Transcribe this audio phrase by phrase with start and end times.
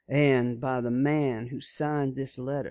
[0.09, 2.59] And by the man who signed this letter."